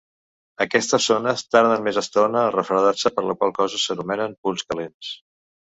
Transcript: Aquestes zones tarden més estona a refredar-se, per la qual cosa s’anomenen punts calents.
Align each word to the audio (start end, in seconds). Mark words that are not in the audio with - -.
Aquestes 0.63 1.05
zones 1.11 1.43
tarden 1.57 1.85
més 1.89 2.01
estona 2.03 2.41
a 2.47 2.55
refredar-se, 2.57 3.15
per 3.19 3.29
la 3.29 3.37
qual 3.43 3.55
cosa 3.61 3.85
s’anomenen 3.87 4.39
punts 4.43 4.71
calents. 4.73 5.17